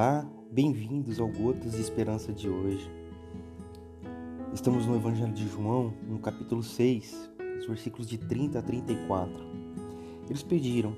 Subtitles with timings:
[0.00, 2.88] Olá, bem-vindos ao Gotas de Esperança de hoje.
[4.54, 7.28] Estamos no Evangelho de João, no capítulo 6,
[7.58, 9.34] os versículos de 30 a 34.
[10.28, 10.96] Eles pediram: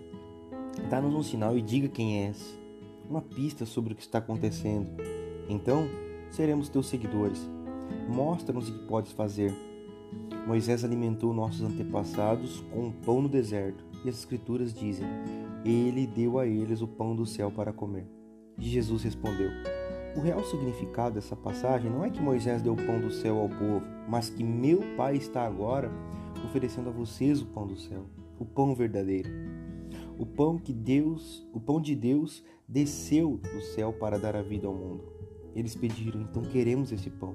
[0.90, 2.58] Dá-nos um sinal e diga quem és,
[3.08, 4.90] uma pista sobre o que está acontecendo.
[5.48, 5.88] Então
[6.28, 7.40] seremos teus seguidores.
[8.06, 9.50] Mostra-nos o que podes fazer.
[10.46, 15.06] Moisés alimentou nossos antepassados com um pão no deserto, e as Escrituras dizem:
[15.64, 18.19] Ele deu a eles o pão do céu para comer.
[18.68, 19.50] Jesus respondeu:
[20.16, 23.48] O real significado dessa passagem não é que Moisés deu o pão do céu ao
[23.48, 25.90] povo, mas que meu Pai está agora
[26.44, 28.04] oferecendo a vocês o pão do céu,
[28.38, 29.30] o pão verdadeiro.
[30.18, 34.66] O pão que Deus, o pão de Deus desceu do céu para dar a vida
[34.66, 35.04] ao mundo.
[35.54, 37.34] Eles pediram, então queremos esse pão,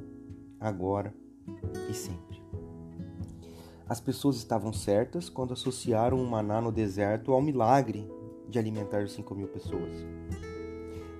[0.60, 1.14] agora
[1.90, 2.42] e sempre.
[3.88, 8.08] As pessoas estavam certas quando associaram o maná no deserto ao milagre
[8.48, 9.92] de alimentar 5 mil pessoas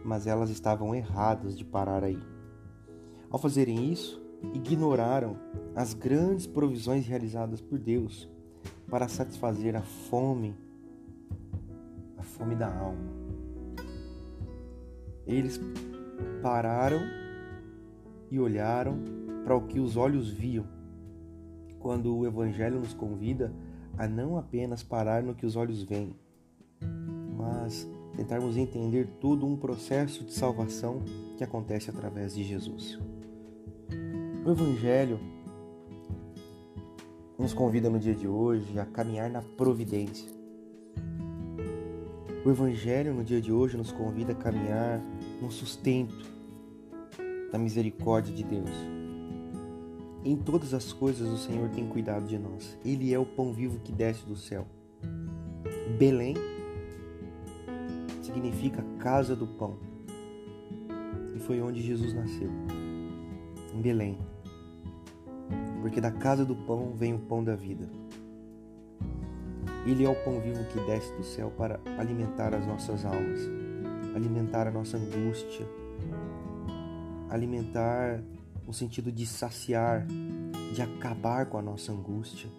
[0.06, 2.20] mas elas estavam erradas de parar aí.
[3.30, 4.22] Ao fazerem isso,
[4.54, 5.36] ignoraram
[5.76, 8.30] as grandes provisões realizadas por Deus
[8.88, 10.56] para satisfazer a fome,
[12.18, 13.16] a fome da alma.
[15.26, 15.60] Eles
[16.42, 17.02] pararam
[18.30, 19.00] e olharam
[19.44, 20.68] para o que os olhos viam,
[21.80, 23.52] quando o Evangelho nos convida
[23.98, 26.16] a não apenas parar no que os olhos veem,
[27.36, 31.02] mas tentarmos entender todo um processo de salvação
[31.38, 33.00] que acontece através de Jesus.
[34.46, 35.20] O Evangelho
[37.38, 40.30] nos convida no dia de hoje a caminhar na providência.
[42.46, 45.02] O Evangelho no dia de hoje nos convida a caminhar
[45.42, 46.32] no sustento
[47.52, 48.70] da misericórdia de Deus.
[50.24, 52.78] Em todas as coisas o Senhor tem cuidado de nós.
[52.86, 54.66] Ele é o pão vivo que desce do céu.
[55.98, 56.36] Belém
[58.36, 59.78] significa casa do pão.
[61.34, 62.50] E foi onde Jesus nasceu,
[63.74, 64.18] em Belém.
[65.82, 67.90] Porque da casa do pão vem o pão da vida.
[69.86, 73.40] Ele é o pão vivo que desce do céu para alimentar as nossas almas,
[74.14, 75.66] alimentar a nossa angústia,
[77.30, 78.22] alimentar
[78.68, 80.06] no sentido de saciar,
[80.74, 82.50] de acabar com a nossa angústia,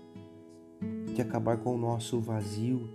[1.15, 2.89] de acabar com o nosso vazio,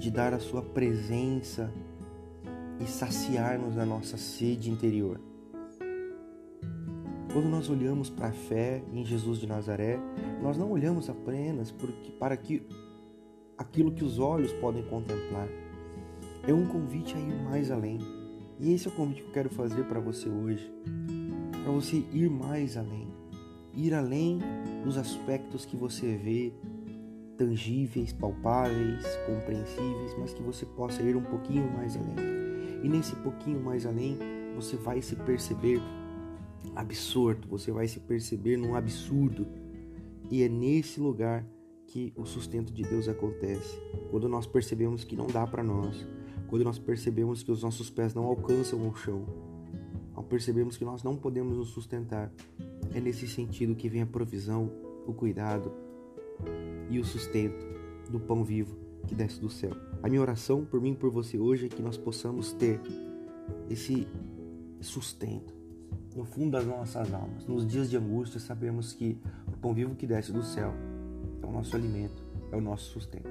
[0.00, 1.70] de dar a sua presença
[2.80, 5.20] e saciar-nos a nossa sede interior.
[7.30, 10.00] Quando nós olhamos para a fé em Jesus de Nazaré,
[10.42, 12.66] nós não olhamos apenas porque, para que,
[13.58, 15.46] aquilo que os olhos podem contemplar.
[16.48, 17.98] É um convite a ir mais além.
[18.58, 20.72] E esse é o convite que eu quero fazer para você hoje.
[21.62, 23.06] Para você ir mais além.
[23.74, 24.38] Ir além
[24.82, 26.54] dos aspectos que você vê
[27.40, 32.14] tangíveis, palpáveis, compreensíveis, mas que você possa ir um pouquinho mais além.
[32.84, 34.18] E nesse pouquinho mais além,
[34.54, 35.80] você vai se perceber
[36.76, 39.46] absorto, você vai se perceber num absurdo.
[40.30, 41.46] E é nesse lugar
[41.86, 43.80] que o sustento de Deus acontece.
[44.10, 46.06] Quando nós percebemos que não dá para nós,
[46.46, 49.24] quando nós percebemos que os nossos pés não alcançam o chão,
[50.14, 52.30] ao percebermos que nós não podemos nos sustentar,
[52.94, 54.70] é nesse sentido que vem a provisão,
[55.06, 55.72] o cuidado,
[56.88, 57.64] e o sustento
[58.10, 59.72] do pão vivo que desce do céu.
[60.02, 62.80] A minha oração por mim e por você hoje é que nós possamos ter
[63.68, 64.06] esse
[64.80, 65.54] sustento
[66.14, 67.46] no fundo das nossas almas.
[67.46, 70.72] Nos dias de angústia, sabemos que o pão vivo que desce do céu
[71.42, 73.28] é o nosso alimento, é o nosso sustento.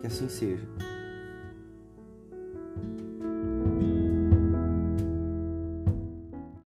[0.00, 0.66] Que assim seja.